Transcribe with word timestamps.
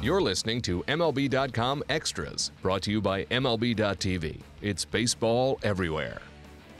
You're 0.00 0.22
listening 0.22 0.62
to 0.62 0.84
MLB.com 0.84 1.82
Extras, 1.88 2.52
brought 2.62 2.82
to 2.82 2.92
you 2.92 3.00
by 3.00 3.24
MLB.tv. 3.24 4.40
It's 4.62 4.84
baseball 4.84 5.58
everywhere. 5.64 6.22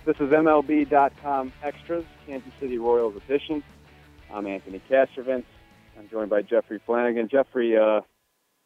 This 0.04 0.14
is 0.20 0.30
MLB.com 0.30 1.52
Extras, 1.64 2.04
Kansas 2.24 2.52
City 2.60 2.78
Royals 2.78 3.16
edition. 3.16 3.64
I'm 4.32 4.46
Anthony 4.46 4.80
Castrovince. 4.88 5.46
I'm 5.98 6.08
joined 6.08 6.30
by 6.30 6.42
Jeffrey 6.42 6.80
Flanagan. 6.86 7.28
Jeffrey, 7.28 7.76
uh, 7.76 8.02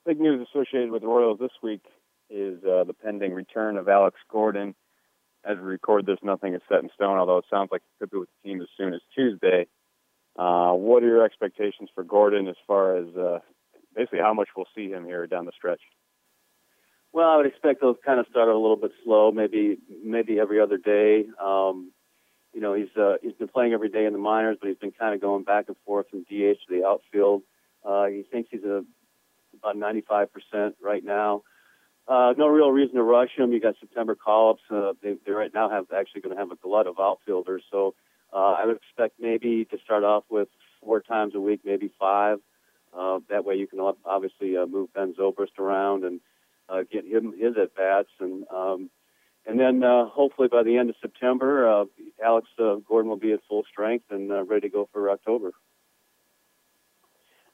big 0.04 0.20
news 0.20 0.46
associated 0.46 0.90
with 0.90 1.00
the 1.00 1.08
Royals 1.08 1.38
this 1.38 1.52
week 1.62 1.86
is 2.28 2.62
uh, 2.62 2.84
the 2.84 2.92
pending 2.92 3.32
return 3.32 3.78
of 3.78 3.88
Alex 3.88 4.18
Gordon. 4.30 4.74
As 5.46 5.56
we 5.56 5.64
record 5.64 6.04
this, 6.04 6.18
nothing 6.22 6.52
is 6.52 6.60
set 6.68 6.82
in 6.82 6.90
stone, 6.94 7.16
although 7.16 7.38
it 7.38 7.46
sounds 7.48 7.70
like 7.72 7.80
he 7.80 8.04
could 8.04 8.10
be 8.10 8.18
with 8.18 8.28
the 8.42 8.50
team 8.50 8.60
as 8.60 8.68
soon 8.76 8.92
as 8.92 9.00
Tuesday. 9.14 9.66
Uh, 10.36 10.72
what 10.72 11.02
are 11.02 11.06
your 11.06 11.24
expectations 11.24 11.88
for 11.94 12.04
Gordon 12.04 12.48
as 12.48 12.56
far 12.66 12.98
as 12.98 13.06
uh, 13.16 13.38
basically 13.94 14.20
how 14.20 14.34
much 14.34 14.48
we'll 14.56 14.66
see 14.74 14.88
him 14.90 15.04
here 15.04 15.26
down 15.26 15.46
the 15.46 15.52
stretch? 15.56 15.80
Well, 17.12 17.28
I 17.28 17.36
would 17.36 17.46
expect 17.46 17.80
those 17.80 17.96
kind 18.04 18.18
of 18.18 18.26
start 18.30 18.48
a 18.48 18.56
little 18.56 18.76
bit 18.76 18.92
slow, 19.04 19.30
maybe 19.32 19.78
maybe 20.02 20.40
every 20.40 20.60
other 20.60 20.78
day. 20.78 21.26
Um, 21.42 21.92
you 22.54 22.60
know, 22.60 22.74
he's 22.74 22.94
uh, 22.96 23.16
he's 23.22 23.34
been 23.34 23.48
playing 23.48 23.72
every 23.72 23.90
day 23.90 24.06
in 24.06 24.12
the 24.12 24.18
minors, 24.18 24.56
but 24.60 24.68
he's 24.68 24.78
been 24.78 24.92
kind 24.92 25.14
of 25.14 25.20
going 25.20 25.44
back 25.44 25.66
and 25.68 25.76
forth 25.84 26.08
from 26.10 26.22
DH 26.22 26.28
to 26.28 26.70
the 26.70 26.86
outfield. 26.86 27.42
Uh, 27.84 28.06
he 28.06 28.24
thinks 28.30 28.48
he's 28.50 28.64
a 28.64 28.84
about 29.54 29.76
95% 29.76 30.28
right 30.82 31.04
now. 31.04 31.42
Uh, 32.08 32.32
no 32.36 32.48
real 32.48 32.70
reason 32.70 32.96
to 32.96 33.02
rush 33.02 33.30
him. 33.36 33.52
You 33.52 33.60
got 33.60 33.74
September 33.78 34.14
call-ups. 34.14 34.62
Uh, 34.70 34.92
they, 35.02 35.16
they 35.24 35.32
right 35.32 35.52
now 35.54 35.68
have 35.68 35.86
actually 35.96 36.22
going 36.22 36.34
to 36.34 36.40
have 36.40 36.50
a 36.50 36.56
glut 36.56 36.86
of 36.86 36.98
outfielders, 36.98 37.62
so 37.70 37.94
uh, 38.32 38.54
I 38.58 38.66
would 38.66 38.76
expect 38.76 39.20
maybe 39.20 39.66
to 39.66 39.78
start 39.84 40.02
off 40.02 40.24
with 40.30 40.48
four 40.82 41.00
times 41.00 41.34
a 41.34 41.40
week, 41.40 41.60
maybe 41.64 41.92
five. 41.98 42.38
Uh, 42.96 43.20
that 43.30 43.44
way 43.44 43.54
you 43.54 43.66
can 43.66 43.80
obviously 44.04 44.56
uh, 44.56 44.66
move 44.66 44.92
Ben 44.92 45.14
Zobrist 45.18 45.58
around 45.58 46.04
and 46.04 46.20
uh, 46.68 46.82
get 46.90 47.06
him 47.06 47.32
his 47.38 47.54
at 47.60 47.74
bats, 47.74 48.10
and 48.20 48.44
um, 48.48 48.90
and 49.46 49.58
then 49.58 49.82
uh, 49.82 50.06
hopefully 50.06 50.48
by 50.48 50.62
the 50.62 50.76
end 50.76 50.90
of 50.90 50.96
September, 51.00 51.68
uh, 51.68 51.84
Alex 52.24 52.48
uh, 52.58 52.76
Gordon 52.86 53.08
will 53.08 53.16
be 53.16 53.32
at 53.32 53.40
full 53.48 53.64
strength 53.70 54.06
and 54.10 54.30
uh, 54.30 54.44
ready 54.44 54.68
to 54.68 54.72
go 54.72 54.88
for 54.92 55.10
October. 55.10 55.52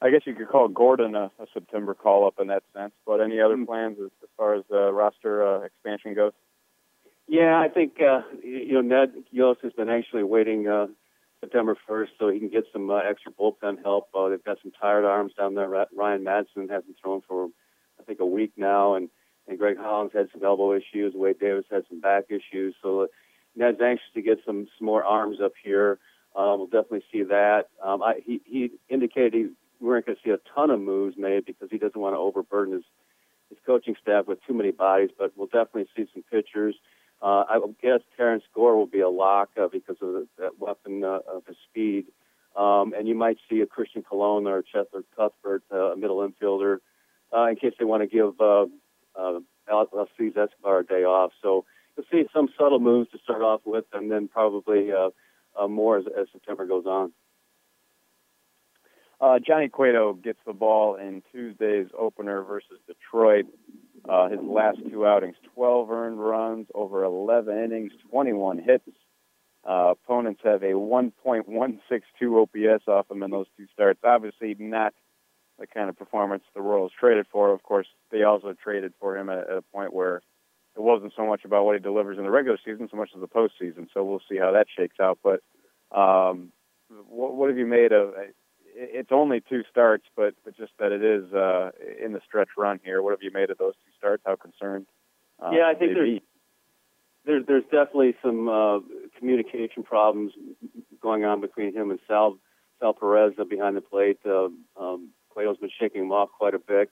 I 0.01 0.11
guess 0.11 0.21
you 0.27 0.35
could 0.35 0.49
call 0.49 0.69
Gordon 0.69 1.15
a, 1.15 1.31
a 1.41 1.47
September 1.53 1.95
call 1.95 2.27
up 2.27 2.35
in 2.41 2.49
that 2.49 2.63
sense. 2.75 2.93
But 3.05 3.21
any 3.21 3.41
other 3.41 3.55
mm-hmm. 3.55 3.65
plans 3.65 3.97
as, 3.99 4.11
as 4.23 4.29
far 4.37 4.55
as 4.55 4.65
the 4.71 4.93
roster 4.93 5.47
uh, 5.47 5.61
expansion 5.63 6.15
goes? 6.15 6.33
Yeah, 7.27 7.61
I 7.61 7.69
think 7.69 8.01
uh, 8.01 8.23
you 8.43 8.75
know 8.75 8.81
Ned 8.81 9.13
Yost 9.31 9.61
has 9.63 9.73
been 9.73 9.89
actually 9.89 10.23
waiting 10.23 10.69
uh, 10.69 10.87
September 11.41 11.77
1st 11.89 12.09
so 12.19 12.29
he 12.29 12.39
can 12.39 12.49
get 12.49 12.65
some 12.73 12.91
uh, 12.91 12.99
extra 12.99 13.33
bullpen 13.33 13.83
help. 13.83 14.09
Uh, 14.15 14.29
they've 14.29 14.45
got 14.45 14.59
some 14.63 14.73
tired 14.81 15.05
arms 15.05 15.33
down 15.39 15.55
there. 15.55 15.69
Ryan 15.69 16.25
Madson 16.25 16.71
hasn't 16.71 16.97
thrown 17.03 17.23
for 17.27 17.49
I 18.01 18.03
think 18.05 18.21
a 18.21 18.27
week 18.27 18.53
now, 18.57 18.95
and 18.95 19.09
and 19.47 19.59
Greg 19.59 19.79
Holland 19.79 20.11
had 20.13 20.29
some 20.33 20.45
elbow 20.45 20.75
issues. 20.75 21.15
Wade 21.15 21.41
Davis 21.41 21.65
had 21.71 21.85
some 21.89 22.01
back 22.01 22.25
issues. 22.29 22.75
So 22.83 23.03
uh, 23.03 23.07
Ned's 23.57 23.81
anxious 23.81 24.07
to 24.15 24.23
get 24.23 24.39
some, 24.45 24.69
some 24.79 24.87
more 24.87 25.03
arms 25.03 25.39
up 25.43 25.53
here. 25.63 25.99
Um, 26.37 26.59
we'll 26.59 26.67
definitely 26.67 27.05
see 27.11 27.23
that. 27.25 27.69
Um, 27.83 28.03
I, 28.03 28.21
he, 28.25 28.41
he 28.45 28.71
indicated 28.91 29.33
he, 29.33 29.49
we 29.81 29.89
weren't 29.89 30.05
going 30.05 30.17
to 30.17 30.23
see 30.23 30.31
a 30.31 30.55
ton 30.55 30.71
of 30.71 30.81
moves 30.81 31.17
made 31.17 31.47
because 31.47 31.69
he 31.71 31.79
doesn't 31.79 31.99
want 31.99 32.15
to 32.15 32.19
overburden 32.19 32.75
his 32.75 32.85
his 33.49 33.59
coaching 33.65 33.95
staff 34.03 34.27
with 34.27 34.39
too 34.47 34.53
many 34.53 34.71
bodies, 34.71 35.09
but 35.19 35.33
we'll 35.35 35.47
definitely 35.47 35.87
see 35.97 36.07
some 36.13 36.23
pitchers. 36.31 36.75
Uh, 36.75 36.79
I 37.49 37.59
would 37.59 37.77
guess 37.81 38.01
Terrence 38.17 38.45
Gore 38.55 38.77
will 38.77 38.87
be 38.87 39.01
a 39.01 39.09
lock 39.09 39.51
uh, 39.61 39.69
because 39.69 39.97
of 40.01 40.13
the, 40.13 40.29
that 40.39 40.59
weapon 40.59 41.05
uh, 41.05 41.21
of 41.33 41.47
his 41.47 41.57
speed. 41.69 42.07
Um, 42.57 42.93
and 42.97 43.07
you 43.07 43.15
might 43.15 43.39
see 43.49 43.61
a 43.61 43.67
Christian 43.67 44.03
Colon 44.03 44.47
or 44.47 44.59
a 44.59 44.63
Cheslor 44.63 45.05
Cuthbert, 45.17 45.63
uh, 45.73 45.93
a 45.93 45.97
middle 45.97 46.29
infielder, 46.29 46.79
uh, 47.33 47.47
in 47.47 47.57
case 47.57 47.75
they 47.79 47.85
want 47.85 48.03
to 48.03 48.09
give 48.09 48.41
uh, 48.41 48.67
uh, 49.15 49.41
Alcides 49.71 50.37
Escobar 50.37 50.81
a 50.81 50.87
day 50.87 51.05
off. 51.05 51.33
So 51.43 51.65
you'll 51.97 52.07
see 52.11 52.29
some 52.33 52.49
subtle 52.59 52.81
moves 52.81 53.11
to 53.11 53.19
start 53.19 53.43
off 53.43 53.61
with, 53.65 53.85
and 53.93 54.11
then 54.11 54.29
probably 54.29 54.91
uh, 54.93 55.11
uh, 55.59 55.69
more 55.69 55.99
as, 55.99 56.07
as 56.19 56.27
September 56.33 56.67
goes 56.67 56.87
on. 56.87 57.13
Uh, 59.21 59.39
Johnny 59.45 59.69
Cueto 59.69 60.15
gets 60.15 60.39
the 60.47 60.53
ball 60.53 60.95
in 60.95 61.23
Tuesday's 61.33 61.89
opener 61.99 62.43
versus 62.43 62.79
Detroit. 62.87 63.47
Uh, 64.09 64.29
his 64.29 64.41
last 64.43 64.79
two 64.91 65.07
outings, 65.07 65.37
12 65.55 65.91
earned 65.91 66.19
runs 66.19 66.67
over 66.75 67.05
11 67.05 67.65
innings, 67.65 67.93
21 68.11 68.59
hits. 68.59 68.89
Uh, 69.69 69.93
opponents 69.93 70.41
have 70.43 70.63
a 70.63 70.73
1.162 70.73 71.79
OPS 72.23 72.85
off 72.89 73.11
him 73.11 73.23
in 73.23 73.31
those 73.31 73.47
two 73.57 73.67
starts. 73.75 74.01
Obviously, 74.03 74.57
not 74.59 74.95
the 75.59 75.67
kind 75.67 75.91
of 75.91 75.99
performance 75.99 76.43
the 76.55 76.63
Royals 76.63 76.93
traded 76.99 77.27
for. 77.31 77.53
Of 77.53 77.63
course, 77.63 77.87
they 78.11 78.23
also 78.23 78.55
traded 78.55 78.95
for 78.99 79.17
him 79.17 79.29
at, 79.29 79.51
at 79.51 79.59
a 79.59 79.63
point 79.63 79.93
where 79.93 80.23
it 80.77 80.81
wasn't 80.81 81.13
so 81.17 81.27
much 81.27 81.45
about 81.45 81.65
what 81.65 81.75
he 81.75 81.83
delivers 81.83 82.17
in 82.17 82.25
the 82.25 82.31
regular 82.31 82.59
season, 82.65 82.89
so 82.91 82.97
much 82.97 83.11
as 83.15 83.21
the 83.21 83.29
postseason. 83.29 83.89
So 83.93 84.05
we'll 84.05 84.23
see 84.31 84.39
how 84.39 84.53
that 84.53 84.69
shakes 84.75 85.01
out. 85.01 85.19
But 85.23 85.43
um, 85.91 86.53
what, 87.09 87.35
what 87.35 87.49
have 87.49 87.59
you 87.59 87.67
made 87.67 87.93
of? 87.93 88.15
It's 88.81 89.11
only 89.11 89.41
two 89.41 89.65
starts, 89.71 90.05
but 90.17 90.35
but 90.45 90.57
just 90.57 90.73
that 90.79 90.93
it 90.93 91.03
is 91.03 91.33
uh, 91.33 91.71
in 92.03 92.13
the 92.13 92.21
stretch 92.25 92.51
run 92.57 92.79
here. 92.85 93.03
What 93.03 93.11
have 93.11 93.23
you 93.23 93.33
made 93.33 93.51
of 93.51 93.59
those 93.59 93.75
two 93.75 93.91
starts? 93.99 94.23
How 94.25 94.37
concerned? 94.37 94.87
Uh, 95.43 95.51
yeah, 95.53 95.67
I 95.69 95.75
think 95.75 95.95
there's, 95.95 96.21
there's 97.27 97.47
there's 97.47 97.65
definitely 97.65 98.15
some 98.23 98.49
uh, 98.49 98.79
communication 99.19 99.83
problems 99.83 100.33
going 101.03 101.25
on 101.25 101.41
between 101.41 101.75
him 101.75 101.91
and 101.91 101.99
Sal 102.07 102.39
Sal 102.79 102.95
Perez 102.95 103.35
behind 103.51 103.77
the 103.77 103.81
plate. 103.81 104.19
Uh, 104.25 104.49
um, 104.81 105.11
Cueto's 105.31 105.59
been 105.59 105.71
shaking 105.79 106.03
him 106.03 106.13
off 106.13 106.29
quite 106.39 106.55
a 106.55 106.61
bit, 106.61 106.91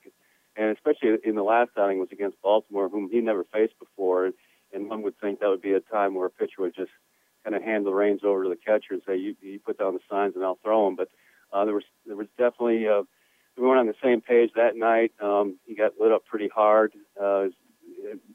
and 0.56 0.76
especially 0.76 1.18
in 1.24 1.36
the 1.36 1.44
last 1.44 1.70
outing 1.78 2.00
was 2.00 2.08
against 2.10 2.42
Baltimore, 2.42 2.88
whom 2.88 3.08
he 3.10 3.20
never 3.20 3.44
faced 3.52 3.78
before. 3.78 4.30
And 4.72 4.90
one 4.90 5.02
would 5.02 5.18
think 5.20 5.38
that 5.38 5.48
would 5.48 5.62
be 5.62 5.72
a 5.72 5.80
time 5.80 6.14
where 6.14 6.26
a 6.26 6.30
pitcher 6.30 6.62
would 6.62 6.74
just 6.74 6.90
kind 7.44 7.54
of 7.54 7.62
hand 7.62 7.86
the 7.86 7.92
reins 7.92 8.22
over 8.24 8.42
to 8.42 8.48
the 8.48 8.56
catcher 8.56 8.94
and 8.94 9.02
say, 9.06 9.16
"You, 9.16 9.36
you 9.40 9.60
put 9.60 9.78
down 9.78 9.94
the 9.94 10.00
signs, 10.10 10.34
and 10.34 10.44
I'll 10.44 10.58
throw 10.62 10.86
them." 10.86 10.96
But 10.96 11.10
uh, 11.52 11.64
there 11.64 11.74
was 11.74 11.84
there 12.06 12.16
was 12.16 12.28
definitely 12.38 12.86
uh, 12.88 13.02
we 13.56 13.62
weren't 13.66 13.80
on 13.80 13.86
the 13.86 13.94
same 14.02 14.20
page 14.20 14.50
that 14.56 14.76
night. 14.76 15.12
Um, 15.20 15.58
he 15.66 15.74
got 15.74 15.92
lit 15.98 16.12
up 16.12 16.24
pretty 16.26 16.48
hard. 16.48 16.92
Uh, 17.20 17.46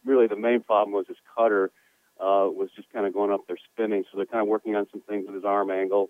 really, 0.06 0.28
the 0.28 0.36
main 0.36 0.62
problem 0.62 0.94
was 0.94 1.06
his 1.08 1.18
cutter 1.36 1.72
uh, 2.20 2.48
was 2.50 2.70
just 2.76 2.92
kind 2.92 3.06
of 3.06 3.14
going 3.14 3.32
up 3.32 3.42
there 3.48 3.58
spinning. 3.72 4.04
So 4.12 4.18
they're 4.18 4.26
kind 4.26 4.42
of 4.42 4.48
working 4.48 4.76
on 4.76 4.88
some 4.92 5.02
things 5.02 5.26
with 5.26 5.36
his 5.36 5.46
arm 5.46 5.70
angle. 5.72 6.10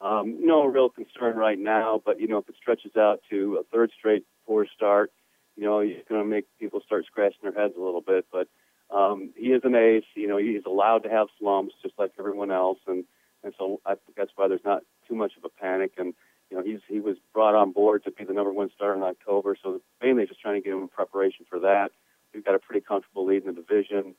Um, 0.00 0.38
no 0.46 0.64
real 0.64 0.88
concern 0.88 1.36
right 1.36 1.58
now, 1.58 2.00
but 2.04 2.20
you 2.20 2.26
know 2.26 2.38
if 2.38 2.48
it 2.48 2.54
stretches 2.60 2.96
out 2.96 3.20
to 3.30 3.58
a 3.60 3.64
third 3.64 3.90
straight 3.96 4.24
poor 4.46 4.66
start, 4.74 5.12
you 5.56 5.64
know 5.64 5.80
it's 5.80 6.08
going 6.08 6.22
to 6.22 6.26
make 6.28 6.46
people 6.58 6.80
start 6.84 7.04
scratching 7.06 7.40
their 7.42 7.52
heads 7.52 7.74
a 7.76 7.82
little 7.82 8.00
bit. 8.00 8.24
But 8.32 8.48
um, 8.94 9.30
he 9.36 9.48
is 9.48 9.60
an 9.64 9.74
ace. 9.74 10.04
You 10.14 10.26
know 10.26 10.38
he's 10.38 10.64
allowed 10.66 11.02
to 11.02 11.10
have 11.10 11.28
slumps 11.38 11.74
just 11.82 11.98
like 11.98 12.12
everyone 12.18 12.50
else, 12.50 12.78
and 12.86 13.04
and 13.44 13.52
so 13.58 13.80
I 13.84 13.90
think 13.90 14.16
that's 14.16 14.32
why 14.36 14.48
there's 14.48 14.64
not 14.64 14.82
too 15.06 15.14
much 15.14 15.32
of 15.36 15.44
a 15.44 15.60
panic. 15.60 15.92
And 15.98 16.14
you 16.50 16.56
know 16.56 16.62
he's 16.64 16.80
he 16.88 17.00
was 17.00 17.16
brought 17.32 17.54
on 17.54 17.72
board 17.72 18.04
to 18.04 18.10
be 18.10 18.24
the 18.24 18.32
number 18.32 18.52
one 18.52 18.70
starter 18.74 18.96
in 18.96 19.02
October, 19.02 19.56
so 19.62 19.80
mainly 20.02 20.26
just 20.26 20.40
trying 20.40 20.60
to 20.60 20.60
get 20.60 20.72
him 20.72 20.82
in 20.82 20.88
preparation 20.88 21.46
for 21.48 21.60
that. 21.60 21.90
We've 22.34 22.44
got 22.44 22.54
a 22.54 22.58
pretty 22.58 22.84
comfortable 22.86 23.26
lead 23.26 23.44
in 23.44 23.54
the 23.54 23.60
division. 23.60 24.14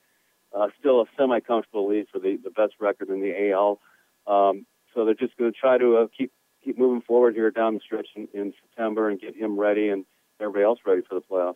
Uh, 0.53 0.67
still 0.79 1.01
a 1.01 1.05
semi-comfortable 1.17 1.87
lead 1.87 2.07
for 2.11 2.19
the, 2.19 2.37
the 2.43 2.49
best 2.49 2.73
record 2.79 3.09
in 3.09 3.21
the 3.21 3.51
AL. 3.51 3.79
Um, 4.27 4.65
so 4.93 5.05
they're 5.05 5.13
just 5.13 5.37
going 5.37 5.51
to 5.51 5.57
try 5.57 5.77
to 5.77 5.97
uh, 5.97 6.07
keep 6.15 6.31
keep 6.63 6.77
moving 6.77 7.01
forward 7.01 7.35
here 7.35 7.49
down 7.51 7.73
the 7.73 7.79
stretch 7.79 8.07
in, 8.15 8.27
in 8.33 8.53
September 8.61 9.09
and 9.09 9.19
get 9.19 9.35
him 9.35 9.59
ready 9.59 9.89
and 9.89 10.05
everybody 10.39 10.63
else 10.63 10.79
ready 10.85 11.01
for 11.07 11.15
the 11.15 11.21
playoffs. 11.21 11.55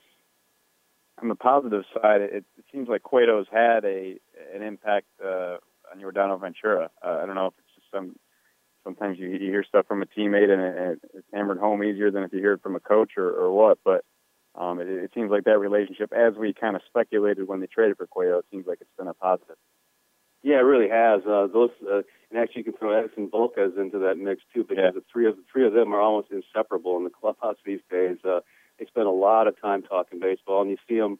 On 1.21 1.27
the 1.27 1.35
positive 1.35 1.83
side, 1.93 2.21
it, 2.21 2.45
seems 2.71 2.89
like 2.89 3.03
Cueto's 3.03 3.47
had 3.51 3.85
a 3.85 4.17
an 4.53 4.61
impact 4.63 5.07
uh, 5.23 5.57
on 5.91 5.99
Yordano 6.01 6.39
Ventura. 6.39 6.89
Uh, 7.05 7.19
I 7.21 7.25
don't 7.25 7.35
know 7.35 7.47
if 7.47 7.53
sometimes 8.97 9.19
you, 9.19 9.29
you 9.29 9.51
hear 9.51 9.63
stuff 9.63 9.85
from 9.87 10.01
a 10.01 10.05
teammate 10.05 10.49
and, 10.49 10.61
it, 10.61 10.99
it's 11.13 11.27
hammered 11.33 11.59
home 11.59 11.83
easier 11.83 12.11
than 12.11 12.23
if 12.23 12.33
you 12.33 12.39
hear 12.39 12.53
it 12.53 12.61
from 12.61 12.75
a 12.75 12.79
coach 12.79 13.11
or, 13.17 13.29
or 13.29 13.51
what. 13.51 13.79
But 13.83 14.03
um, 14.55 14.79
it, 14.79 14.87
it 14.87 15.11
seems 15.13 15.31
like 15.31 15.43
that 15.45 15.59
relationship, 15.59 16.13
as 16.13 16.35
we 16.35 16.53
kind 16.53 16.75
of 16.75 16.81
speculated 16.87 17.47
when 17.47 17.59
they 17.59 17.67
traded 17.67 17.97
for 17.97 18.07
Cueto, 18.07 18.39
it 18.39 18.45
seems 18.51 18.67
like 18.67 18.79
it's 18.81 18.89
been 18.97 19.07
a 19.07 19.13
positive. 19.13 19.57
Yeah, 20.43 20.57
it 20.57 20.65
really 20.65 20.89
has. 20.89 21.21
Uh, 21.25 21.47
those 21.51 21.71
uh, 21.91 22.01
and 22.29 22.39
actually 22.39 22.59
you 22.61 22.71
can 22.71 22.73
throw 22.73 22.89
Edinson 22.89 23.31
Volquez 23.31 23.79
into 23.79 23.97
that 23.99 24.17
mix 24.17 24.43
too, 24.53 24.63
because 24.63 24.77
yeah. 24.77 24.91
the 24.91 25.03
three 25.11 25.27
of 25.27 25.37
the 25.37 25.43
three 25.51 25.65
of 25.65 25.73
them 25.73 25.93
are 25.93 25.99
almost 25.99 26.27
inseparable 26.31 26.97
in 26.97 27.03
the 27.03 27.09
clubhouse 27.09 27.57
these 27.65 27.79
days. 27.89 28.17
Uh, 28.23 28.41
they 28.77 28.85
spend 28.85 29.07
a 29.07 29.11
lot 29.11 29.47
of 29.47 29.59
time 29.59 29.81
talking 29.81 30.19
baseball, 30.19 30.61
and 30.61 30.69
you 30.69 30.77
see 30.87 30.99
them. 30.99 31.17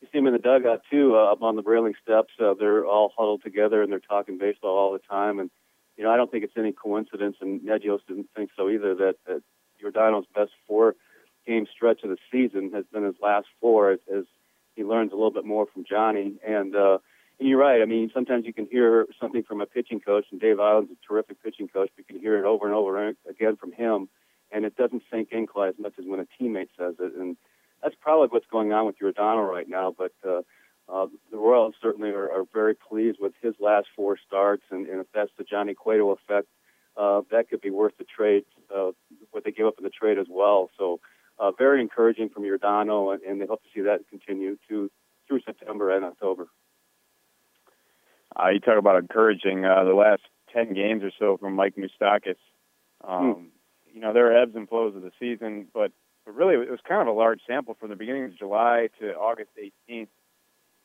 You 0.00 0.08
see 0.12 0.18
them 0.18 0.26
in 0.26 0.32
the 0.32 0.38
dugout 0.38 0.82
too, 0.90 1.14
uh, 1.14 1.32
up 1.32 1.42
on 1.42 1.56
the 1.56 1.62
railing 1.62 1.94
steps. 2.02 2.32
Uh, 2.40 2.54
they're 2.58 2.84
all 2.84 3.12
huddled 3.16 3.42
together 3.42 3.82
and 3.82 3.90
they're 3.90 4.00
talking 4.00 4.36
baseball 4.36 4.76
all 4.76 4.92
the 4.92 4.98
time. 4.98 5.38
And 5.38 5.50
you 5.96 6.04
know, 6.04 6.10
I 6.10 6.16
don't 6.16 6.30
think 6.30 6.44
it's 6.44 6.56
any 6.56 6.72
coincidence, 6.72 7.36
and 7.40 7.64
Ned 7.64 7.82
Yost 7.82 8.06
didn't 8.08 8.28
think 8.34 8.50
so 8.56 8.68
either, 8.68 8.94
that, 8.94 9.16
that 9.26 9.42
Yordano's 9.82 10.26
best 10.34 10.52
four 10.66 10.96
game 11.46 11.66
stretch 11.72 12.02
of 12.02 12.10
the 12.10 12.16
season 12.32 12.72
has 12.72 12.84
been 12.92 13.04
his 13.04 13.14
last 13.22 13.46
four 13.60 13.92
as, 13.92 14.00
as 14.12 14.24
he 14.74 14.82
learns 14.84 15.12
a 15.12 15.14
little 15.14 15.30
bit 15.30 15.44
more 15.44 15.66
from 15.66 15.84
Johnny. 15.84 16.34
And 16.46 16.74
uh, 16.74 16.98
and 17.38 17.48
you're 17.48 17.58
right. 17.58 17.82
I 17.82 17.84
mean, 17.84 18.10
sometimes 18.14 18.46
you 18.46 18.52
can 18.52 18.66
hear 18.70 19.06
something 19.20 19.42
from 19.42 19.60
a 19.60 19.66
pitching 19.66 20.00
coach, 20.00 20.26
and 20.30 20.40
Dave 20.40 20.56
Eiland's 20.56 20.92
a 20.92 21.06
terrific 21.06 21.42
pitching 21.42 21.68
coach. 21.68 21.90
But 21.96 22.04
you 22.08 22.14
can 22.14 22.20
hear 22.20 22.38
it 22.38 22.44
over 22.44 22.66
and 22.66 22.74
over 22.74 23.12
again 23.28 23.56
from 23.56 23.72
him, 23.72 24.08
and 24.52 24.64
it 24.64 24.76
doesn't 24.76 25.02
sink 25.12 25.28
in 25.32 25.46
quite 25.46 25.70
as 25.70 25.74
much 25.78 25.94
as 25.98 26.04
when 26.06 26.20
a 26.20 26.26
teammate 26.40 26.68
says 26.78 26.94
it. 27.00 27.12
And 27.18 27.36
that's 27.82 27.96
probably 28.00 28.28
what's 28.28 28.46
going 28.50 28.72
on 28.72 28.86
with 28.86 28.98
Yordano 28.98 29.48
right 29.48 29.68
now. 29.68 29.94
But 29.96 30.12
uh, 30.26 30.42
uh, 30.88 31.06
the 31.30 31.38
Royals 31.38 31.74
certainly 31.80 32.10
are, 32.10 32.30
are 32.30 32.44
very 32.52 32.74
pleased 32.74 33.18
with 33.20 33.32
his 33.42 33.54
last 33.58 33.86
four 33.96 34.18
starts, 34.26 34.62
and, 34.70 34.86
and 34.86 35.00
if 35.00 35.06
that's 35.14 35.30
the 35.38 35.44
Johnny 35.44 35.74
Cueto 35.74 36.10
effect, 36.10 36.48
uh, 36.96 37.22
that 37.30 37.48
could 37.48 37.60
be 37.60 37.70
worth 37.70 37.96
the 37.98 38.04
trade, 38.04 38.44
uh, 38.74 38.90
what 39.30 39.44
they 39.44 39.50
give 39.50 39.66
up 39.66 39.74
in 39.78 39.84
the 39.84 39.90
trade 39.90 40.18
as 40.18 40.26
well. 40.28 40.70
So, 40.78 41.00
uh, 41.38 41.50
very 41.52 41.80
encouraging 41.80 42.28
from 42.28 42.44
Yordano, 42.44 43.12
and, 43.12 43.22
and 43.22 43.40
they 43.40 43.46
hope 43.46 43.62
to 43.62 43.68
see 43.74 43.80
that 43.82 44.00
continue 44.08 44.56
to 44.68 44.90
through 45.26 45.40
September 45.44 45.90
and 45.94 46.04
October. 46.04 46.48
Uh, 48.36 48.50
you 48.50 48.60
talk 48.60 48.78
about 48.78 48.98
encouraging 48.98 49.64
uh, 49.64 49.84
the 49.84 49.94
last 49.94 50.22
ten 50.52 50.74
games 50.74 51.02
or 51.02 51.10
so 51.18 51.36
from 51.38 51.54
Mike 51.54 51.74
Moustakas. 51.76 52.36
Um, 53.02 53.32
hmm. 53.32 53.44
You 53.94 54.00
know, 54.00 54.12
there 54.12 54.30
are 54.30 54.42
ebbs 54.42 54.54
and 54.54 54.68
flows 54.68 54.94
of 54.94 55.02
the 55.02 55.12
season, 55.18 55.68
but 55.72 55.92
but 56.24 56.34
really 56.34 56.54
it 56.54 56.70
was 56.70 56.80
kind 56.86 57.00
of 57.00 57.08
a 57.08 57.18
large 57.18 57.40
sample 57.46 57.74
from 57.78 57.90
the 57.90 57.96
beginning 57.96 58.24
of 58.24 58.38
July 58.38 58.88
to 59.00 59.14
August 59.14 59.50
18th. 59.88 60.08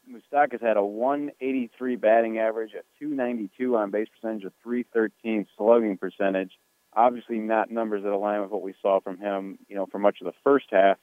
Moustakas 0.10 0.62
had 0.62 0.78
a 0.78 0.84
183 0.84 1.96
batting 1.96 2.40
average, 2.40 2.72
a 2.74 2.82
292 3.00 3.76
on 3.76 3.92
base 3.92 4.08
percentage, 4.10 4.44
a 4.44 4.52
313 4.64 5.46
slugging 5.58 5.98
percentage. 5.98 6.52
Obviously, 6.94 7.38
not 7.38 7.70
numbers 7.70 8.04
that 8.04 8.12
align 8.12 8.42
with 8.42 8.50
what 8.50 8.64
we 8.64 8.74
saw 8.82 9.00
from 9.00 9.20
him, 9.20 9.60
you 9.68 9.76
know, 9.76 9.86
for 9.86 10.00
much 10.00 10.18
of 10.22 10.26
the 10.26 10.34
first 10.44 10.66
half. 10.72 10.98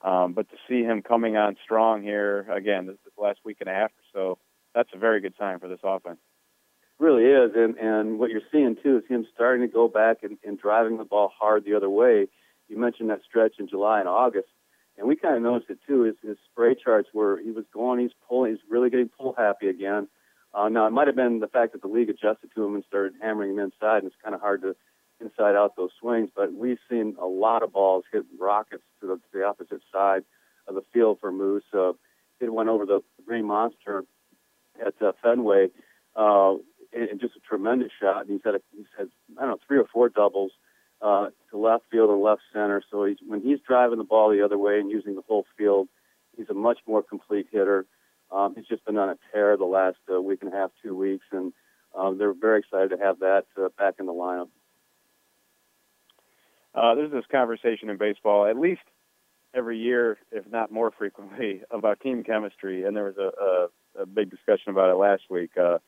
Um, 0.00 0.32
but 0.32 0.48
to 0.50 0.56
see 0.68 0.82
him 0.82 1.02
coming 1.02 1.36
on 1.36 1.56
strong 1.62 2.02
here 2.02 2.46
again 2.50 2.86
this, 2.86 2.96
this 3.04 3.12
last 3.18 3.40
week 3.44 3.58
and 3.60 3.68
a 3.68 3.74
half 3.74 3.90
or 3.90 4.04
so, 4.12 4.38
that's 4.74 4.90
a 4.94 4.98
very 4.98 5.20
good 5.20 5.34
sign 5.38 5.58
for 5.58 5.68
this 5.68 5.80
offense. 5.82 6.20
Really 6.98 7.24
is, 7.24 7.52
and 7.54 7.76
and 7.76 8.18
what 8.18 8.30
you're 8.30 8.40
seeing 8.50 8.76
too 8.82 8.98
is 8.98 9.04
him 9.08 9.26
starting 9.34 9.66
to 9.66 9.72
go 9.72 9.88
back 9.88 10.18
and, 10.22 10.38
and 10.44 10.58
driving 10.58 10.96
the 10.98 11.04
ball 11.04 11.32
hard 11.36 11.64
the 11.64 11.74
other 11.74 11.90
way. 11.90 12.28
You 12.68 12.78
mentioned 12.78 13.10
that 13.10 13.20
stretch 13.28 13.54
in 13.58 13.68
July 13.68 14.00
and 14.00 14.08
August 14.08 14.48
and 14.98 15.06
we 15.06 15.16
kind 15.16 15.36
of 15.36 15.42
noticed 15.42 15.70
it 15.70 15.78
too. 15.86 16.02
His, 16.02 16.16
his 16.22 16.36
spray 16.50 16.74
charts 16.74 17.08
were 17.14 17.38
he 17.38 17.50
was 17.50 17.64
going, 17.72 18.00
he's 18.00 18.10
pulling, 18.28 18.52
he's 18.52 18.60
really 18.68 18.90
getting 18.90 19.08
pull 19.08 19.34
happy 19.38 19.68
again. 19.68 20.08
Uh, 20.52 20.68
now 20.68 20.86
it 20.86 20.90
might 20.90 21.06
have 21.06 21.16
been 21.16 21.40
the 21.40 21.46
fact 21.46 21.72
that 21.72 21.82
the 21.82 21.88
league 21.88 22.10
adjusted 22.10 22.50
to 22.54 22.64
him 22.64 22.74
and 22.74 22.84
started 22.84 23.12
hammering 23.20 23.52
him 23.52 23.58
inside, 23.58 23.98
and 23.98 24.06
it's 24.06 24.16
kind 24.22 24.34
of 24.34 24.40
hard 24.40 24.62
to 24.62 24.74
inside 25.20 25.54
out 25.54 25.76
those 25.76 25.90
swings. 26.00 26.30
But 26.34 26.52
we've 26.52 26.78
seen 26.90 27.16
a 27.20 27.26
lot 27.26 27.62
of 27.62 27.72
balls 27.72 28.04
hit 28.12 28.24
rockets 28.38 28.82
to 29.00 29.06
the, 29.06 29.14
to 29.16 29.22
the 29.32 29.44
opposite 29.44 29.82
side 29.92 30.24
of 30.66 30.74
the 30.74 30.82
field 30.92 31.18
for 31.20 31.30
Moose. 31.30 31.64
Uh, 31.72 31.92
hit 32.40 32.52
one 32.52 32.68
over 32.68 32.86
the 32.86 33.00
Green 33.26 33.44
Monster 33.44 34.04
at 34.84 34.94
uh, 35.02 35.12
Fenway, 35.22 35.68
uh, 36.16 36.54
and, 36.92 37.08
and 37.10 37.20
just 37.20 37.36
a 37.36 37.40
tremendous 37.40 37.90
shot. 38.00 38.22
And 38.22 38.30
he's 38.30 38.40
had 38.44 38.54
a, 38.54 38.60
he's 38.74 38.86
had 38.96 39.08
I 39.36 39.42
don't 39.42 39.50
know 39.50 39.58
three 39.66 39.78
or 39.78 39.86
four 39.92 40.08
doubles 40.08 40.52
uh, 41.02 41.28
left 41.58 41.84
field 41.90 42.10
and 42.10 42.22
left 42.22 42.42
center. 42.52 42.82
So 42.90 43.04
he's, 43.04 43.18
when 43.26 43.40
he's 43.40 43.58
driving 43.66 43.98
the 43.98 44.04
ball 44.04 44.30
the 44.30 44.44
other 44.44 44.58
way 44.58 44.78
and 44.78 44.90
using 44.90 45.14
the 45.14 45.22
whole 45.26 45.46
field, 45.56 45.88
he's 46.36 46.48
a 46.48 46.54
much 46.54 46.78
more 46.86 47.02
complete 47.02 47.48
hitter. 47.50 47.86
Um, 48.30 48.54
he's 48.54 48.66
just 48.66 48.84
been 48.84 48.98
on 48.98 49.08
a 49.08 49.18
tear 49.32 49.56
the 49.56 49.64
last 49.64 49.98
uh, 50.12 50.20
week 50.20 50.40
and 50.42 50.52
a 50.52 50.56
half, 50.56 50.70
two 50.82 50.94
weeks, 50.94 51.24
and 51.32 51.52
um, 51.96 52.18
they're 52.18 52.34
very 52.34 52.60
excited 52.60 52.90
to 52.90 52.98
have 52.98 53.20
that 53.20 53.46
uh, 53.56 53.68
back 53.78 53.94
in 53.98 54.06
the 54.06 54.12
lineup. 54.12 54.48
Uh, 56.74 56.94
there's 56.94 57.10
this 57.10 57.24
conversation 57.30 57.88
in 57.88 57.96
baseball, 57.96 58.46
at 58.46 58.58
least 58.58 58.82
every 59.54 59.78
year, 59.78 60.18
if 60.30 60.46
not 60.50 60.70
more 60.70 60.90
frequently, 60.90 61.62
about 61.70 62.00
team 62.00 62.22
chemistry, 62.22 62.84
and 62.84 62.96
there 62.96 63.04
was 63.04 63.16
a, 63.16 64.00
a, 64.00 64.02
a 64.02 64.06
big 64.06 64.30
discussion 64.30 64.70
about 64.70 64.90
it 64.90 64.96
last 64.96 65.22
week. 65.30 65.50
Uh, 65.56 65.78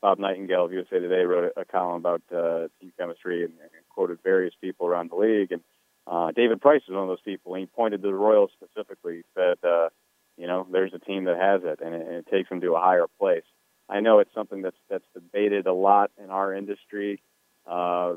Bob 0.00 0.18
Nightingale 0.18 0.64
of 0.64 0.72
USA 0.72 0.98
Today 0.98 1.24
wrote 1.24 1.52
a, 1.56 1.64
column 1.64 1.96
about 1.96 2.22
uh, 2.34 2.68
team 2.80 2.92
chemistry 2.98 3.44
and, 3.44 3.52
and 3.60 3.70
quoted 3.90 4.18
various 4.22 4.54
people 4.60 4.86
around 4.86 5.10
the 5.10 5.16
league. 5.16 5.52
And 5.52 5.62
uh, 6.06 6.32
David 6.32 6.60
Price 6.60 6.82
is 6.88 6.94
one 6.94 7.02
of 7.02 7.08
those 7.08 7.20
people. 7.20 7.54
And 7.54 7.60
he 7.60 7.66
pointed 7.66 8.02
to 8.02 8.08
the 8.08 8.14
Royals 8.14 8.50
specifically. 8.52 9.22
Said, 9.34 9.58
uh, 9.62 9.88
you 10.36 10.46
know, 10.46 10.66
there's 10.72 10.94
a 10.94 10.98
team 10.98 11.24
that 11.24 11.36
has 11.36 11.62
it, 11.64 11.80
and 11.84 11.94
it, 11.94 12.06
and 12.06 12.14
it 12.16 12.26
takes 12.30 12.48
them 12.48 12.60
to 12.62 12.74
a 12.74 12.80
higher 12.80 13.06
place. 13.18 13.44
I 13.88 14.00
know 14.00 14.20
it's 14.20 14.32
something 14.34 14.62
that's 14.62 14.76
that's 14.88 15.04
debated 15.12 15.66
a 15.66 15.74
lot 15.74 16.10
in 16.22 16.30
our 16.30 16.54
industry 16.54 17.20
uh, 17.66 18.14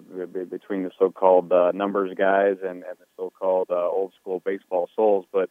between 0.50 0.84
the 0.84 0.92
so-called 0.98 1.52
uh, 1.52 1.72
numbers 1.74 2.16
guys 2.18 2.58
and, 2.62 2.84
and 2.84 2.98
the 3.00 3.06
so-called 3.18 3.68
uh, 3.72 3.90
old 3.90 4.14
school 4.22 4.42
baseball 4.46 4.88
souls. 4.96 5.26
But 5.34 5.50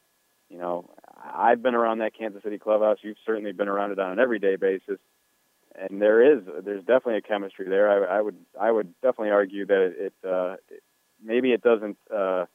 you 0.49 0.58
know, 0.58 0.88
I've 1.34 1.62
been 1.62 1.75
around 1.75 1.99
that 1.99 2.17
Kansas 2.17 2.43
City 2.43 2.58
clubhouse. 2.58 2.99
You've 3.02 3.17
certainly 3.26 3.52
been 3.52 3.69
around 3.69 3.90
it 3.93 3.99
on 3.99 4.12
an 4.12 4.19
everyday 4.19 4.56
basis 4.56 4.99
and 5.75 6.01
there 6.01 6.21
is 6.37 6.45
there's 6.65 6.85
definitely 6.85 7.17
a 7.17 7.23
chemistry 7.23 7.69
there. 7.69 7.91
I, 7.91 8.19
I 8.19 8.21
would 8.21 8.37
I 8.61 8.71
would 8.71 8.95
definitely 9.01 9.31
argue 9.31 9.67
that 9.67 9.95
it, 9.99 10.13
uh, 10.27 10.57
it 10.69 10.83
maybe 11.23 11.53
it 11.53 11.63
doesn't 11.63 11.97
uh, 12.15 12.47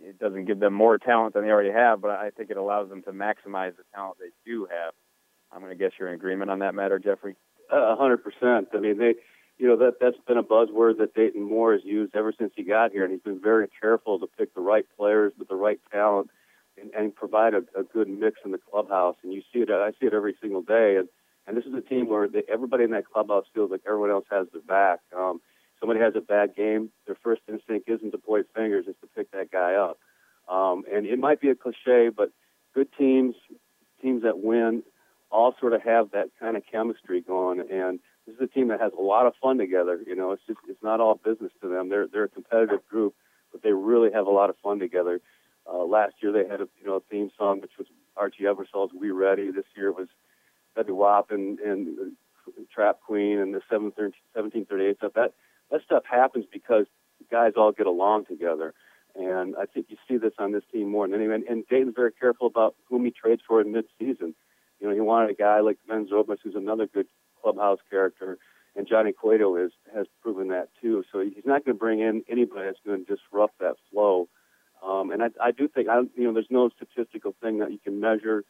it 0.00 0.18
doesn't 0.18 0.46
give 0.46 0.60
them 0.60 0.72
more 0.72 0.98
talent 0.98 1.34
than 1.34 1.44
they 1.44 1.50
already 1.50 1.72
have, 1.72 2.00
but 2.00 2.10
I 2.10 2.30
think 2.30 2.50
it 2.50 2.56
allows 2.56 2.88
them 2.88 3.02
to 3.02 3.12
maximize 3.12 3.76
the 3.76 3.84
talent 3.94 4.18
they 4.18 4.30
do 4.50 4.66
have. 4.70 4.94
I'm 5.52 5.60
going 5.60 5.76
to 5.76 5.76
guess 5.76 5.92
you're 5.98 6.08
in 6.08 6.14
agreement 6.14 6.50
on 6.50 6.60
that 6.60 6.74
matter, 6.74 6.98
Jeffrey. 6.98 7.36
A 7.70 7.96
hundred 7.96 8.18
percent. 8.24 8.68
I 8.74 8.78
mean, 8.78 8.98
they, 8.98 9.14
you 9.58 9.68
know, 9.68 9.76
that 9.76 10.00
that's 10.00 10.16
been 10.26 10.38
a 10.38 10.42
buzzword 10.42 10.98
that 10.98 11.14
Dayton 11.14 11.42
Moore 11.42 11.72
has 11.72 11.84
used 11.84 12.16
ever 12.16 12.32
since 12.36 12.52
he 12.56 12.62
got 12.62 12.92
here, 12.92 13.04
and 13.04 13.12
he's 13.12 13.22
been 13.22 13.40
very 13.40 13.68
careful 13.80 14.18
to 14.18 14.26
pick 14.26 14.54
the 14.54 14.60
right 14.60 14.86
players 14.96 15.32
with 15.38 15.48
the 15.48 15.54
right 15.54 15.80
talent 15.92 16.30
and, 16.80 16.90
and 16.94 17.14
provide 17.14 17.54
a, 17.54 17.62
a 17.78 17.82
good 17.84 18.08
mix 18.08 18.40
in 18.44 18.52
the 18.52 18.58
clubhouse. 18.58 19.16
And 19.22 19.32
you 19.32 19.42
see 19.52 19.60
it. 19.60 19.70
I 19.70 19.90
see 20.00 20.06
it 20.06 20.14
every 20.14 20.34
single 20.40 20.62
day. 20.62 20.96
And 20.96 21.08
and 21.50 21.58
this 21.58 21.66
is 21.66 21.74
a 21.74 21.80
team 21.80 22.08
where 22.08 22.28
they, 22.28 22.44
everybody 22.48 22.84
in 22.84 22.92
that 22.92 23.10
clubhouse 23.12 23.44
feels 23.52 23.72
like 23.72 23.80
everyone 23.84 24.10
else 24.10 24.24
has 24.30 24.46
their 24.52 24.62
back. 24.62 25.00
Um, 25.16 25.40
somebody 25.80 25.98
has 25.98 26.14
a 26.14 26.20
bad 26.20 26.54
game, 26.54 26.90
their 27.06 27.16
first 27.24 27.42
instinct 27.48 27.88
isn't 27.88 28.12
to 28.12 28.18
point 28.18 28.46
fingers, 28.54 28.84
it's 28.86 29.00
to 29.00 29.08
pick 29.08 29.32
that 29.32 29.50
guy 29.50 29.74
up. 29.74 29.98
Um, 30.48 30.84
and 30.92 31.06
it 31.06 31.18
might 31.18 31.40
be 31.40 31.48
a 31.48 31.56
cliche, 31.56 32.08
but 32.08 32.30
good 32.72 32.86
teams, 32.96 33.34
teams 34.00 34.22
that 34.22 34.38
win, 34.38 34.84
all 35.32 35.56
sort 35.58 35.72
of 35.72 35.82
have 35.82 36.12
that 36.12 36.28
kind 36.38 36.56
of 36.56 36.62
chemistry 36.70 37.20
going. 37.20 37.58
And 37.68 37.98
this 38.28 38.36
is 38.36 38.42
a 38.42 38.46
team 38.46 38.68
that 38.68 38.80
has 38.80 38.92
a 38.96 39.02
lot 39.02 39.26
of 39.26 39.32
fun 39.42 39.58
together. 39.58 39.98
You 40.06 40.14
know, 40.14 40.30
it's 40.30 40.42
just 40.46 40.60
it's 40.68 40.82
not 40.84 41.00
all 41.00 41.16
business 41.16 41.50
to 41.62 41.68
them. 41.68 41.88
They're 41.88 42.06
they're 42.06 42.24
a 42.24 42.28
competitive 42.28 42.86
group, 42.88 43.16
but 43.50 43.64
they 43.64 43.72
really 43.72 44.12
have 44.12 44.28
a 44.28 44.30
lot 44.30 44.50
of 44.50 44.56
fun 44.62 44.78
together. 44.78 45.20
Uh, 45.68 45.84
last 45.84 46.14
year 46.20 46.30
they 46.30 46.48
had 46.48 46.60
a 46.60 46.68
you 46.80 46.86
know 46.86 46.96
a 46.96 47.00
theme 47.10 47.30
song 47.36 47.60
which 47.60 47.72
was 47.76 47.88
Archie 48.16 48.44
Eversole's 48.44 48.92
"We 48.92 49.10
Ready." 49.10 49.50
This 49.50 49.64
year 49.76 49.88
it 49.88 49.96
was 49.96 50.08
Wap 50.88 51.30
and, 51.30 51.58
and 51.60 52.12
Trap 52.72 53.00
Queen 53.06 53.38
and 53.38 53.54
the 53.54 53.60
1738 53.68 54.96
stuff. 54.96 55.12
That 55.14 55.34
that 55.70 55.82
stuff 55.84 56.02
happens 56.10 56.46
because 56.50 56.86
guys 57.30 57.52
all 57.56 57.72
get 57.72 57.86
along 57.86 58.26
together. 58.26 58.74
And 59.14 59.56
I 59.56 59.66
think 59.66 59.86
you 59.88 59.96
see 60.08 60.16
this 60.16 60.32
on 60.38 60.52
this 60.52 60.62
team 60.72 60.88
more 60.88 61.06
than 61.06 61.18
anyone. 61.18 61.44
And 61.48 61.66
Dayton's 61.68 61.94
very 61.96 62.12
careful 62.12 62.46
about 62.46 62.74
whom 62.88 63.04
he 63.04 63.10
trades 63.10 63.42
for 63.46 63.60
in 63.60 63.72
midseason. 63.72 64.34
You 64.80 64.88
know, 64.88 64.94
he 64.94 65.00
wanted 65.00 65.30
a 65.30 65.34
guy 65.34 65.60
like 65.60 65.78
Ben 65.88 66.06
Zobrist, 66.06 66.38
who's 66.44 66.54
another 66.54 66.86
good 66.86 67.06
clubhouse 67.42 67.78
character, 67.90 68.38
and 68.76 68.86
Johnny 68.88 69.12
Cueto 69.12 69.56
is, 69.56 69.72
has 69.94 70.06
proven 70.22 70.48
that 70.48 70.68
too. 70.80 71.04
So 71.10 71.20
he's 71.20 71.44
not 71.44 71.64
going 71.64 71.76
to 71.76 71.78
bring 71.78 72.00
in 72.00 72.22
anybody 72.28 72.66
that's 72.66 72.78
going 72.86 73.04
to 73.04 73.16
disrupt 73.16 73.58
that 73.58 73.76
flow. 73.90 74.28
Um, 74.86 75.10
and 75.10 75.22
I, 75.22 75.28
I 75.42 75.50
do 75.50 75.68
think, 75.68 75.88
I, 75.88 76.00
you 76.16 76.24
know, 76.24 76.32
there's 76.32 76.46
no 76.50 76.70
statistical 76.70 77.34
thing 77.42 77.58
that 77.58 77.72
you 77.72 77.78
can 77.78 78.00
measure 78.00 78.44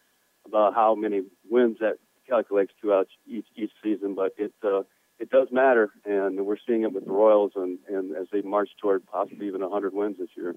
about 0.47 0.75
how 0.75 0.95
many 0.95 1.23
wins 1.49 1.79
that 1.81 1.99
calculates 2.31 2.73
two 2.81 2.95
outs 2.95 3.11
each 3.27 3.47
each 3.57 3.73
season, 3.83 4.15
but 4.15 4.33
it 4.39 4.53
uh, 4.65 4.83
it 5.19 5.29
does 5.29 5.49
matter, 5.53 5.91
and 6.07 6.47
we're 6.47 6.57
seeing 6.67 6.83
it 6.83 6.93
with 6.93 7.05
the 7.05 7.13
Royals, 7.13 7.53
and, 7.55 7.79
and 7.89 8.17
as 8.17 8.27
they 8.33 8.41
march 8.41 8.71
toward 8.81 9.07
possibly 9.07 9.49
even 9.49 9.61
100 9.61 9.93
wins 9.93 10.17
this 10.19 10.31
year. 10.35 10.55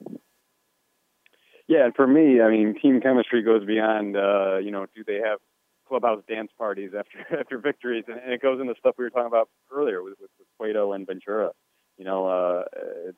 Yeah, 1.68 1.86
and 1.86 1.96
for 1.96 2.08
me, 2.08 2.40
I 2.40 2.50
mean, 2.50 2.76
team 2.82 3.02
chemistry 3.02 3.42
goes 3.42 3.66
beyond, 3.66 4.16
uh, 4.16 4.58
you 4.58 4.72
know, 4.72 4.86
do 4.96 5.04
they 5.06 5.20
have 5.26 5.40
clubhouse 5.86 6.24
dance 6.30 6.50
parties 6.58 6.92
after 6.98 7.20
after 7.40 7.58
victories, 7.58 8.06
and, 8.08 8.20
and 8.20 8.32
it 8.32 8.42
goes 8.42 8.62
into 8.62 8.74
stuff 8.80 8.96
we 8.98 9.04
were 9.04 9.10
talking 9.10 9.28
about 9.28 9.50
earlier 9.72 10.02
with, 10.02 10.14
with, 10.20 10.32
with 10.40 10.48
Cueto 10.58 10.94
and 10.94 11.06
Ventura. 11.06 11.52
You 11.98 12.06
know, 12.06 12.28
uh, 12.28 12.64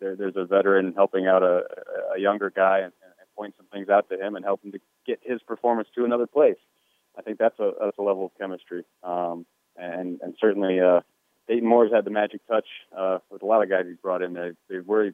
there, 0.02 0.16
there's 0.16 0.36
a 0.36 0.46
veteran 0.46 0.94
helping 0.96 1.28
out 1.28 1.44
a, 1.44 1.62
a 2.16 2.20
younger 2.20 2.50
guy 2.50 2.80
and, 2.80 2.92
and 3.04 3.28
point 3.38 3.54
some 3.56 3.68
things 3.72 3.88
out 3.88 4.10
to 4.10 4.20
him 4.20 4.36
and 4.36 4.44
help 4.44 4.64
him 4.66 4.72
to 4.74 4.80
get 5.06 5.20
his 5.24 5.42
performance 5.44 5.88
to 5.96 6.06
another 6.06 6.28
place. 6.28 6.58
I 7.17 7.22
think 7.22 7.38
that's 7.38 7.60
a 7.60 7.72
that's 7.79 7.98
a 7.98 8.01
level 8.01 8.25
of 8.25 8.31
chemistry, 8.39 8.84
um, 9.03 9.45
and 9.75 10.19
and 10.22 10.36
certainly 10.39 10.79
uh, 10.79 11.01
Dayton 11.48 11.67
Moore's 11.67 11.91
had 11.91 12.05
the 12.05 12.12
magic 12.12 12.41
touch 12.48 12.67
uh, 12.98 13.19
with 13.29 13.41
a 13.43 13.45
lot 13.45 13.63
of 13.63 13.69
guys 13.69 13.86
he's 13.88 13.98
brought 13.98 14.22
in. 14.22 14.34
They 14.34 14.51
they've 14.69 14.88
really 14.88 15.13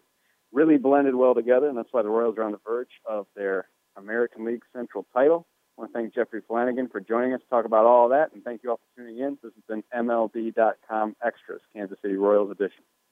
really 0.52 0.78
blended 0.78 1.16
well 1.16 1.34
together, 1.34 1.68
and 1.68 1.78
that's 1.78 1.92
why 1.92 2.02
the 2.02 2.10
Royals 2.10 2.38
are 2.38 2.44
on 2.44 2.52
the 2.52 2.60
verge 2.66 2.92
of 3.10 3.28
their 3.36 3.68
American 3.96 4.46
League 4.46 4.64
Central 4.74 5.06
title. 5.14 5.48
I 5.78 5.82
want 5.82 5.94
to 5.94 6.00
thank 6.00 6.14
Jeffrey 6.14 6.42
Flanagan 6.48 6.90
for 6.90 7.00
joining 7.00 7.34
us 7.34 7.42
to 7.42 7.48
talk 7.48 7.66
about 7.66 7.86
all 7.86 8.10
that, 8.10 8.34
and 8.34 8.44
thank 8.44 8.62
you 8.64 8.72
all 8.72 8.78
for 8.78 9.02
tuning 9.02 9.20
in. 9.20 9.38
This 9.42 9.54
has 9.56 9.64
been 9.68 9.84
MLB.com 9.96 11.16
Extras, 11.26 11.62
Kansas 11.74 11.98
City 12.02 12.16
Royals 12.16 12.52
edition. 12.52 12.84